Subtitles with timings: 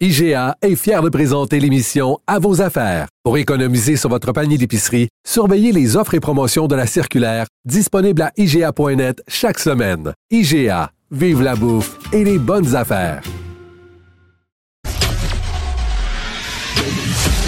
[0.00, 3.06] IGA est fier de présenter l'émission À vos affaires.
[3.22, 8.22] Pour économiser sur votre panier d'épicerie, surveillez les offres et promotions de la circulaire disponible
[8.22, 10.12] à IGA.net chaque semaine.
[10.32, 13.22] IGA, vive la bouffe et les bonnes affaires.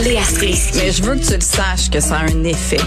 [0.04, 0.78] Léa Strisky.
[0.78, 2.78] Mais je veux que tu le saches que ça a un effet.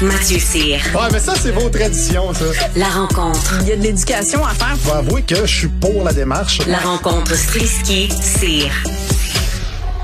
[0.00, 0.78] Mathieu Cyr.
[0.94, 2.44] Ouais, mais ça, c'est vos traditions, ça.
[2.76, 3.58] La rencontre.
[3.62, 4.76] Il y a de l'éducation à faire.
[4.78, 6.60] Faut avouer que je suis pour la démarche.
[6.68, 8.70] La rencontre Strisky-Cyr.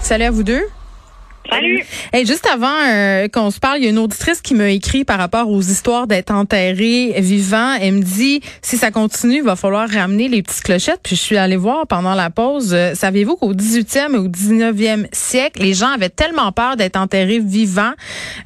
[0.00, 0.64] Salut à vous deux.
[1.50, 1.84] Salut.
[2.12, 5.04] Hey, juste avant euh, qu'on se parle, il y a une auditrice qui m'a écrit
[5.04, 7.74] par rapport aux histoires d'être enterré vivant.
[7.80, 11.00] Elle me dit si ça continue, il va falloir ramener les petites clochettes.
[11.02, 12.72] Puis je suis allée voir pendant la pause.
[12.72, 17.40] Euh, Saviez-vous qu'au 18e et au 19e siècle, les gens avaient tellement peur d'être enterrés
[17.40, 17.92] vivants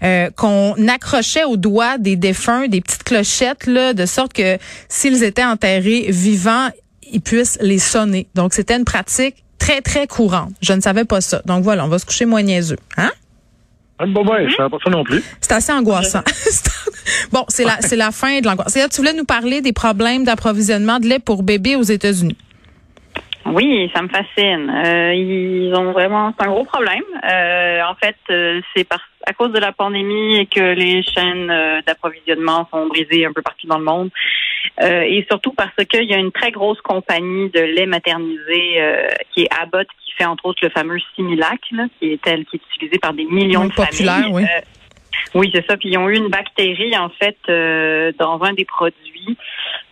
[0.03, 5.23] euh, qu'on accrochait aux doigts des défunts des petites clochettes là, de sorte que s'ils
[5.23, 6.69] étaient enterrés vivants,
[7.13, 8.27] ils puissent les sonner.
[8.35, 10.53] Donc c'était une pratique très, très courante.
[10.63, 11.43] Je ne savais pas ça.
[11.45, 12.79] Donc voilà, on va se coucher moins niaiseux.
[12.97, 13.11] Hein?
[14.07, 15.23] Bon, ben, je savais pas ça non plus.
[15.41, 16.23] C'est assez angoissant.
[17.33, 18.77] bon, c'est la, c'est la fin de l'angoisse.
[18.77, 22.37] Là, tu voulais nous parler des problèmes d'approvisionnement de lait pour bébés aux États-Unis.
[23.53, 24.71] Oui, ça me fascine.
[24.71, 27.03] Euh, ils ont vraiment, c'est un gros problème.
[27.25, 31.53] Euh, en fait, euh, c'est par, à cause de la pandémie et que les chaînes
[31.87, 34.11] d'approvisionnement sont brisées un peu partout dans le monde.
[34.81, 39.09] Euh, et surtout parce qu'il y a une très grosse compagnie de lait maternisé euh,
[39.33, 42.57] qui est Abbott, qui fait entre autres le fameux Similac, là, qui est tel qui
[42.57, 44.31] est utilisé par des millions Oui, de familles.
[44.33, 44.43] oui.
[44.45, 44.61] Euh,
[45.35, 45.77] oui, c'est ça.
[45.77, 47.37] Puis ils ont eu une bactérie en fait
[48.19, 49.37] dans un des produits.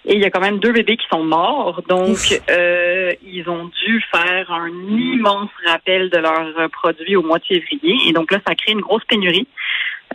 [0.08, 1.82] Et il y a quand même deux bébés qui sont morts.
[1.88, 2.16] Donc,
[2.48, 7.96] euh, ils ont dû faire un immense rappel de leurs produits au mois de février.
[8.08, 9.48] Et donc là, ça crée une grosse pénurie.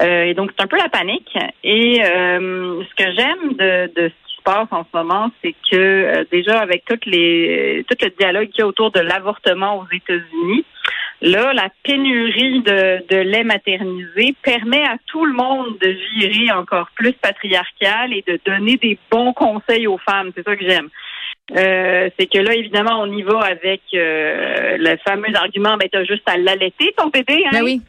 [0.01, 1.37] Euh, et donc, c'est un peu la panique.
[1.63, 5.53] Et euh, ce que j'aime de, de ce qui se passe en ce moment, c'est
[5.71, 9.79] que euh, déjà, avec toutes les, tout le dialogue qu'il y a autour de l'avortement
[9.79, 10.65] aux États-Unis,
[11.23, 16.87] Là, la pénurie de, de lait maternisé permet à tout le monde de virer encore
[16.95, 20.31] plus patriarcal et de donner des bons conseils aux femmes.
[20.35, 20.89] C'est ça que j'aime.
[21.55, 26.05] Euh, c'est que là, évidemment, on y va avec euh, le fameux argument, ben t'as
[26.05, 27.81] juste à l'allaiter ton bébé, hein, Ben oui.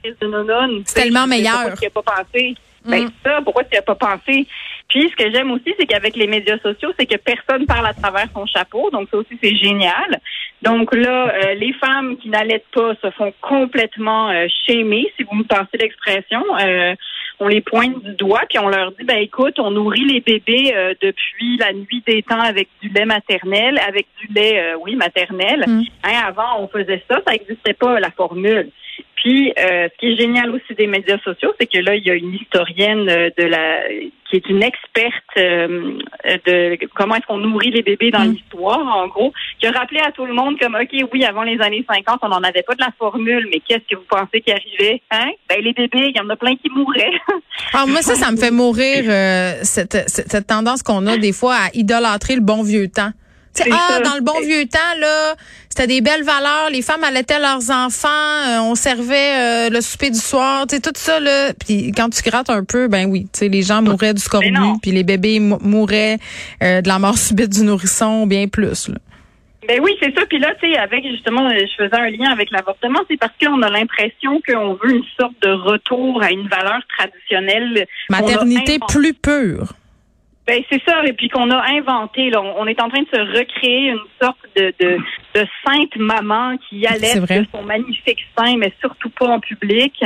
[0.84, 1.55] C'est tellement meilleur.
[1.55, 2.55] Pourquoi tu n'y as pas pensé?
[2.84, 3.11] Ben Mm.
[3.25, 4.47] ça, pourquoi tu n'y as pas pensé?
[4.92, 7.94] Puis ce que j'aime aussi, c'est qu'avec les médias sociaux, c'est que personne parle à
[7.94, 8.91] travers son chapeau.
[8.91, 10.20] Donc ça aussi, c'est génial.
[10.60, 15.44] Donc là, euh, les femmes qui n'allaitent pas se font complètement euh, si vous me
[15.44, 16.44] passez l'expression.
[16.60, 16.94] Euh,
[17.41, 20.75] on les pointe du doigt, puis on leur dit, ben écoute, on nourrit les bébés
[20.76, 24.94] euh, depuis la nuit des temps avec du lait maternel, avec du lait, euh, oui,
[24.94, 25.64] maternel.
[25.66, 25.82] Mm.
[26.04, 28.70] Hein, avant, on faisait ça, ça n'existait pas, la formule.
[29.16, 32.10] Puis, euh, ce qui est génial aussi des médias sociaux, c'est que là, il y
[32.10, 33.82] a une historienne euh, de la
[34.28, 35.98] qui est une experte euh,
[36.47, 38.32] de comment est-ce qu'on nourrit les bébés dans Mm.
[38.32, 41.60] l'histoire, en gros, qui a rappelé à tout le monde comme, OK, oui, avant les
[41.60, 44.50] années 50, on n'en avait pas de la formule, mais qu'est-ce que vous pensez qui
[44.50, 45.03] arrivait?
[45.10, 45.30] Hein?
[45.48, 47.12] Ben, les bébés, il y en a plein qui mouraient.
[47.74, 51.32] Ah, moi, ça, ça me fait mourir, euh, cette, cette, cette tendance qu'on a des
[51.32, 53.12] fois à idolâtrer le bon vieux temps.
[53.71, 54.01] Ah, ça.
[54.01, 55.35] dans le bon vieux temps, là,
[55.69, 56.71] c'était des belles valeurs.
[56.71, 58.09] Les femmes allaitaient leurs enfants.
[58.09, 60.67] euh, on servait euh, le souper du soir.
[60.67, 61.53] Tu sais, tout ça, là.
[61.55, 64.49] Puis quand tu grattes un peu, ben oui, tu sais, les gens mouraient du scorbut.
[64.81, 66.19] Puis les bébés mou- mouraient
[66.63, 68.97] euh, de la mort subite du nourrisson, bien plus, là.
[69.69, 70.27] Ben oui, c'est ça.
[70.27, 73.33] Puis là, tu sais, avec justement, euh, je faisais un lien avec l'avortement, c'est parce
[73.41, 77.87] qu'on a l'impression qu'on veut une sorte de retour à une valeur traditionnelle.
[78.11, 79.75] Maternité plus pure.
[80.47, 82.30] Ben c'est ça, et puis qu'on a inventé.
[82.30, 84.98] Là, on est en train de se recréer une sorte de, de,
[85.36, 90.03] de sainte maman qui allait de son magnifique sein, mais surtout pas en public,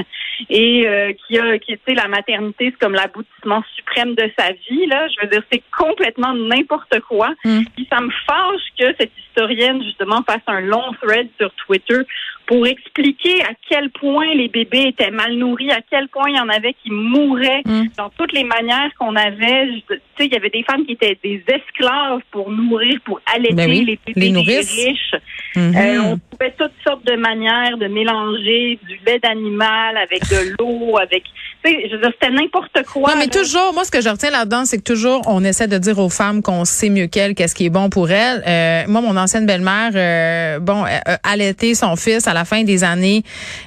[0.50, 4.52] et euh, qui a, qui tu sais, la maternité, c'est comme l'aboutissement suprême de sa
[4.68, 4.86] vie.
[4.86, 7.30] Là, je veux dire, c'est complètement n'importe quoi.
[7.44, 7.62] Mm.
[7.74, 12.02] Puis ça me fâche que cette historienne justement fasse un long thread sur Twitter
[12.46, 16.40] pour expliquer à quel point les bébés étaient mal nourris, à quel point il y
[16.40, 17.87] en avait qui mouraient Mm.
[17.96, 19.66] dans toutes les manières qu'on avait.
[19.88, 23.54] Tu sais, il y avait des femmes qui étaient des esclaves pour nourrir, pour allaiter
[23.54, 24.72] Ben oui, les bébés les des nourrices.
[24.72, 25.20] riches.
[25.56, 25.75] Mhm.
[25.76, 30.96] Euh, on trouvait toutes sortes de manières de mélanger du lait d'animal avec de l'eau,
[30.99, 31.25] avec.
[31.64, 33.10] Tu sais, je veux dire, c'était n'importe quoi.
[33.10, 33.31] Non, mais là.
[33.32, 36.10] toujours, moi, ce que je retiens là-dedans, c'est que toujours, on essaie de dire aux
[36.10, 38.42] femmes qu'on sait mieux qu'elles qu'est-ce qui est bon pour elles.
[38.46, 40.84] Euh, moi, mon ancienne belle-mère, euh, bon,
[41.22, 43.24] allaitait son fils à la fin des années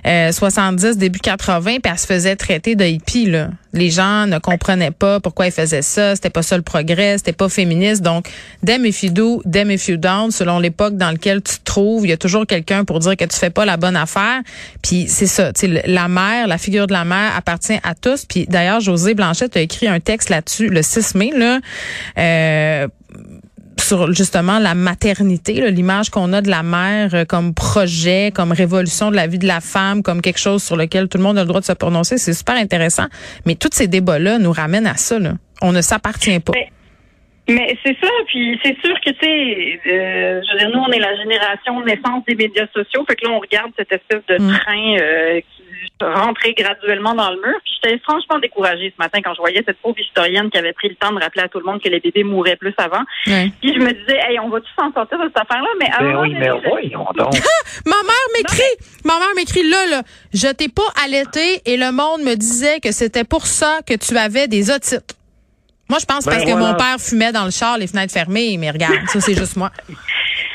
[0.08, 3.50] euh, 70, début 80, puis elle se faisait traiter de hippie, là.
[3.72, 6.16] Les gens ne comprenaient pas pourquoi elle faisait ça.
[6.16, 7.20] C'était pas ça le progrès.
[7.20, 8.02] C'était pas féministe.
[8.02, 8.28] Donc,
[8.64, 12.06] damn if you do, damn if you don't, selon l'époque dans laquelle tu te trouves,
[12.06, 14.42] il y a toujours quelqu'un pour dire que tu fais pas la bonne affaire.
[14.82, 15.52] Puis c'est ça,
[15.86, 18.26] la mère, la figure de la mère appartient à tous.
[18.26, 21.60] Puis d'ailleurs, José Blanchette a écrit un texte là-dessus le 6 mai, là.
[22.18, 22.88] Euh,
[23.90, 29.10] sur justement la maternité, l'image qu'on a de la mère euh, comme projet, comme révolution
[29.10, 31.42] de la vie de la femme, comme quelque chose sur lequel tout le monde a
[31.42, 33.08] le droit de se prononcer, c'est super intéressant.
[33.46, 35.18] Mais tous ces débats-là nous ramènent à ça.
[35.18, 35.34] Là.
[35.62, 36.54] On ne s'appartient pas.
[36.56, 36.70] Mais-
[37.52, 40.92] Mais c'est ça, puis c'est sûr que, tu sais, euh, je veux dire, nous, on
[40.92, 44.36] est la génération naissance des médias sociaux, fait que là, on regarde cette espèce de
[44.44, 44.52] Mm.
[44.60, 45.64] train euh, qui
[46.02, 49.78] rentrait graduellement dans le mur, puis j'étais franchement découragée ce matin quand je voyais cette
[49.80, 52.00] pauvre historienne qui avait pris le temps de rappeler à tout le monde que les
[52.00, 53.04] bébés mouraient plus avant.
[53.62, 56.14] Puis je me disais, hey, on va tous s'en sortir de cette affaire-là, mais un
[56.14, 57.34] Ben oui, mais je- voyons donc.
[57.86, 60.02] Ma mère m'écrit, ma mère m'écrit là, là,
[60.34, 64.18] je t'ai pas allaité et le monde me disait que c'était pour ça que tu
[64.18, 65.16] avais des otites.
[65.90, 68.58] Moi, je pense Ben parce que mon père fumait dans le char, les fenêtres fermées,
[68.58, 69.72] mais regarde, ça c'est juste moi.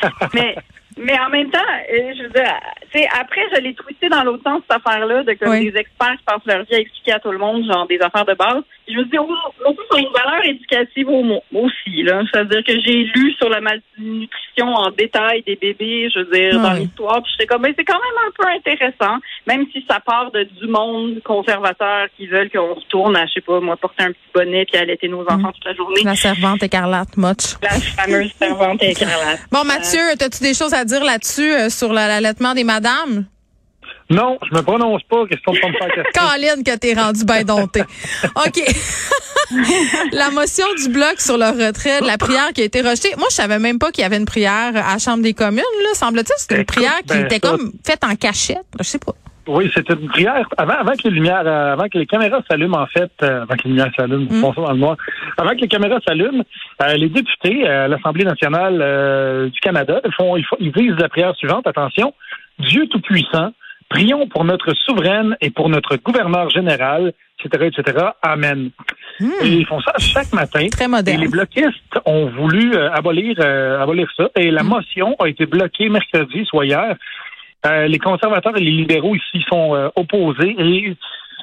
[0.35, 0.55] mais
[0.96, 1.58] mais en même temps,
[1.93, 2.55] euh, je veux dire,
[3.20, 5.70] après, je l'ai twitté dans l'autre sens, cette affaire-là, de comme Oui.
[5.70, 8.25] des experts qui passent leur vie à expliquer à tout le monde, genre, des affaires
[8.25, 8.62] de base.
[8.87, 9.26] Je me dis, oh,
[9.67, 11.25] aussi sur une valeur éducative au
[11.55, 12.23] aussi, là.
[12.31, 16.75] C'est-à-dire que j'ai lu sur la malnutrition en détail des bébés, je veux dire, dans
[16.75, 20.31] l'histoire, puis j'étais comme, mais c'est quand même un peu intéressant, même si ça part
[20.31, 24.12] de du monde conservateur qui veulent qu'on retourne à, je sais pas, moi, porter un
[24.12, 26.02] petit bonnet puis allaiter nos enfants toute la journée.
[26.05, 27.55] La servante écarlate, Motch.
[27.62, 29.41] La fameuse servante écarlate.
[29.50, 33.26] Bon, Mathieu, as-tu des choses à dire là-dessus euh, sur la- l'allaitement des madames?
[34.10, 36.02] Non, je me prononce pas, question de casser.
[36.12, 37.82] Caroline, que t'es rendu bien dompté.
[38.36, 38.62] OK.
[40.12, 43.14] la motion du bloc sur le retrait de la prière qui a été rejetée.
[43.16, 45.62] Moi, je savais même pas qu'il y avait une prière à la Chambre des communes,
[45.82, 45.94] là.
[45.94, 48.64] Semble-t-il, c'était une prière qui ben, était ça- comme faite en cachette.
[48.78, 49.12] Je sais pas.
[49.46, 50.49] Oui, c'était une prière.
[50.56, 53.55] Avant, avant que les lumières, euh, avant que les caméras s'allument, en fait, euh, avant
[53.55, 54.41] que les lumières s'allument, Mm.
[54.41, 54.96] font ça dans le noir.
[55.37, 56.44] Avant que les caméras s'allument,
[56.82, 60.96] euh, les députés euh, à l'Assemblée nationale euh, du Canada font, ils, font, ils disent
[60.99, 61.67] la prière suivante.
[61.67, 62.14] Attention,
[62.58, 63.52] Dieu tout-puissant,
[63.88, 67.12] prions pour notre souveraine et pour notre gouverneur général,
[67.44, 68.06] etc., etc.
[68.23, 68.70] Amen.
[69.20, 70.67] Et ils font ça chaque matin.
[70.70, 71.20] Très Et moderne.
[71.20, 74.29] les bloquistes ont voulu euh, abolir, euh, abolir ça.
[74.37, 76.96] Et la motion a été bloquée mercredi, soit hier.
[77.66, 80.55] Euh, les conservateurs et les libéraux ici sont euh, opposés.
[80.58, 80.96] Et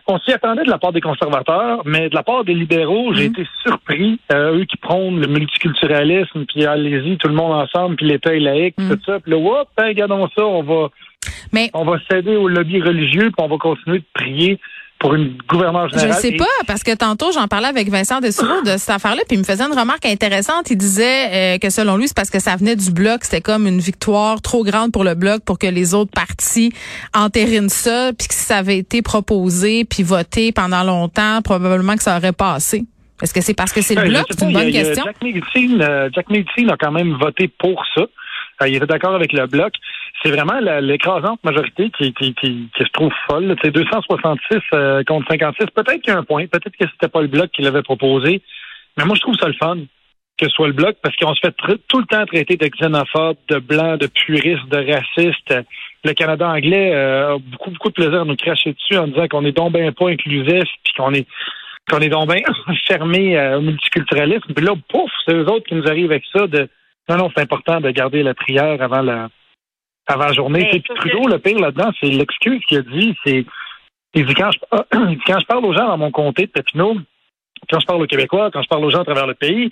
[0.07, 3.25] on s'y attendait de la part des conservateurs, mais de la part des libéraux, j'ai
[3.25, 4.19] été surpris.
[4.31, 8.39] Euh, eux qui prônent le multiculturalisme, puis allez-y, tout le monde ensemble, puis l'État est
[8.39, 8.89] laïque, Mm.
[8.89, 9.19] tout ça.
[9.19, 10.89] Puis là, hop, ben, regardons ça, on va,
[11.53, 14.59] Mais on va céder au lobby religieux, puis on va continuer de prier
[15.01, 18.77] pour une Je ne sais pas, parce que tantôt, j'en parlais avec Vincent Dessureau de
[18.77, 20.69] cette affaire-là, puis il me faisait une remarque intéressante.
[20.69, 23.65] Il disait euh, que selon lui, c'est parce que ça venait du bloc, c'était comme
[23.65, 26.71] une victoire trop grande pour le bloc pour que les autres partis
[27.15, 32.03] entérinent ça, puis que si ça avait été proposé puis voté pendant longtemps, probablement que
[32.03, 32.85] ça aurait passé.
[33.23, 34.25] Est-ce que c'est parce que c'est le je bloc?
[34.29, 35.03] C'est une bonne a question.
[35.03, 38.03] Jack Medicine, euh, Jack Medicine a quand même voté pour ça.
[38.67, 39.73] Il était d'accord avec le bloc.
[40.23, 43.55] C'est vraiment l'écrasante majorité qui, qui, qui, qui se trouve folle.
[43.63, 45.65] C'est 266 euh, contre 56.
[45.73, 46.45] Peut-être qu'il y a un point.
[46.47, 48.41] Peut-être que c'était pas le bloc qui l'avait proposé.
[48.97, 49.77] Mais moi, je trouve ça le fun
[50.41, 51.53] que ce soit le bloc parce qu'on se fait
[51.87, 55.53] tout le temps traiter de xénophobe, de blanc, de puriste, de raciste.
[56.03, 59.27] Le Canada anglais euh, a beaucoup, beaucoup de plaisir à nous cracher dessus en disant
[59.27, 61.27] qu'on est donc ben pas inclusif puis qu'on est
[61.89, 62.41] qu'on est donc bien
[62.87, 64.53] fermé euh, au multiculturalisme.
[64.55, 66.67] Puis là, pouf, c'est eux autres qui nous arrivent avec ça de
[67.11, 69.29] non, non, c'est important de garder la prière avant la
[70.07, 70.65] avant la journée.
[70.65, 73.45] Tu sais, Puis Trudeau, le pire là-dedans, c'est l'excuse qu'il a dit, c'est
[74.13, 74.59] il dit quand je,
[75.25, 76.97] quand je parle aux gens dans mon comté de Papineau,
[77.69, 79.71] quand je parle aux Québécois, quand je parle aux gens à travers le pays,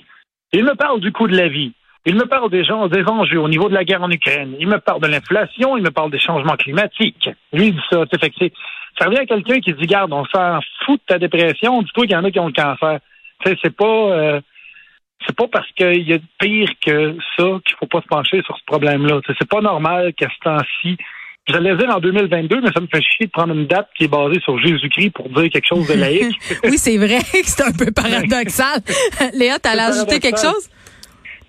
[0.53, 1.73] il me parle du coût de la vie.
[2.05, 4.55] Il me parle des gens, des enjeux au niveau de la guerre en Ukraine.
[4.59, 5.75] Il me parle de l'inflation.
[5.75, 7.29] Il me parle des changements climatiques.
[7.51, 8.05] Lui, il dit ça.
[8.05, 8.53] Tu sais, fait que c'est-
[8.97, 11.81] ça revient à quelqu'un qui dit, garde, on s'en fout de ta dépression.
[11.81, 12.99] Dis-toi qu'il y en a qui ont le cancer.
[13.45, 14.41] C'est pas, euh,
[15.25, 18.57] c'est pas parce qu'il y a pire que ça qu'il faut pas se pencher sur
[18.57, 19.19] ce problème-là.
[19.27, 20.97] C'est pas normal qu'à ce temps-ci,
[21.47, 24.07] j'allais dire en 2022, mais ça me fait chier de prendre une date qui est
[24.07, 26.39] basée sur Jésus-Christ pour dire quelque chose de laïque.
[26.63, 28.81] oui, c'est vrai que c'est un peu paradoxal.
[29.33, 30.69] Léa, t'allais ajouter quelque chose?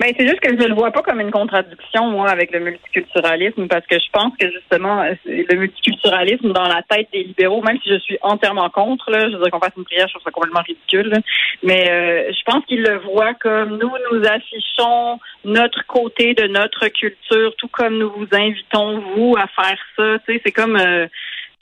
[0.00, 3.68] Ben, c'est juste que je le vois pas comme une contradiction, moi, avec le multiculturalisme,
[3.68, 7.90] parce que je pense que justement, le multiculturalisme dans la tête des libéraux, même si
[7.90, 10.30] je suis entièrement contre, là, je veux dire qu'on fasse une prière, je trouve ça
[10.30, 11.18] complètement ridicule, là,
[11.62, 16.88] mais euh, je pense qu'ils le voient comme nous, nous affichons notre côté de notre
[16.88, 20.18] culture, tout comme nous vous invitons, vous, à faire ça.
[20.26, 20.76] Tu sais, c'est comme...
[20.76, 21.08] euh,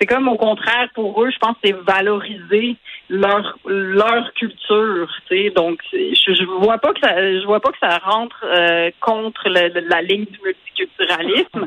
[0.00, 2.76] c'est comme au contraire pour eux, je pense, c'est valoriser
[3.08, 5.08] leur leur culture.
[5.28, 8.44] Tu sais, donc je, je vois pas que ça, je vois pas que ça rentre
[8.44, 11.66] euh, contre le- la ligne du multiculturalisme.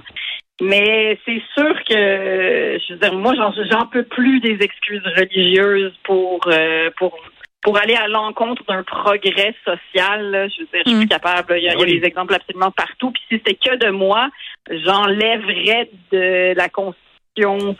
[0.63, 5.93] Mais c'est sûr que, je veux dire, moi, j'en, j'en peux plus des excuses religieuses
[6.03, 7.17] pour euh, pour
[7.63, 10.31] pour aller à l'encontre d'un progrès social.
[10.31, 10.47] là.
[10.47, 10.99] Je veux dire, je suis Mm.
[11.01, 11.53] plus capable.
[11.57, 11.99] Il y a, il y a Oui.
[11.99, 13.11] des exemples absolument partout.
[13.11, 14.29] Puis si c'était que de moi,
[14.69, 17.75] j'enlèverais de la Constitution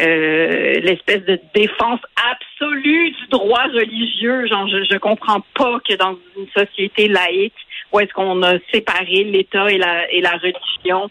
[0.00, 2.00] euh, l'espèce de défense
[2.32, 4.46] absolue du droit religieux.
[4.46, 7.54] Genre, je, je comprends pas que dans une société laïque,
[7.92, 11.08] où est-ce qu'on a séparé l'État et la, et la religion,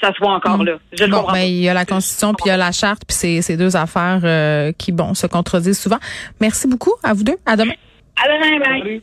[0.00, 0.64] ça se voit encore Mm.
[0.66, 0.72] là.
[0.92, 3.02] Je Bon, comprends ben, il y a la Constitution puis il y a la charte
[3.06, 5.98] puis c'est c'est deux affaires euh, qui bon se contredisent souvent.
[6.40, 7.36] Merci beaucoup à vous deux.
[7.46, 7.74] À demain.
[8.22, 9.02] À demain, bye.